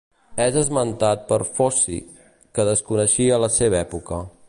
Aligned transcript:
És 0.45 0.55
esmentat 0.61 1.27
per 1.33 1.39
Foci 1.59 1.99
que 2.57 2.69
desconeixia 2.73 3.43
la 3.47 3.55
seva 3.63 3.83
època. 3.87 4.25